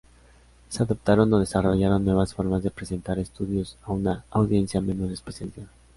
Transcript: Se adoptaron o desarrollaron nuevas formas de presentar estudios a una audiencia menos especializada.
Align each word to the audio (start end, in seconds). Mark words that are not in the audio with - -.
Se 0.69 0.81
adoptaron 0.81 1.31
o 1.31 1.37
desarrollaron 1.37 2.03
nuevas 2.03 2.33
formas 2.33 2.63
de 2.63 2.71
presentar 2.71 3.19
estudios 3.19 3.77
a 3.83 3.91
una 3.91 4.25
audiencia 4.31 4.81
menos 4.81 5.11
especializada. 5.11 5.69